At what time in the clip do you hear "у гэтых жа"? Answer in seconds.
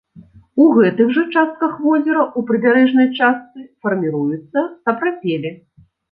0.63-1.23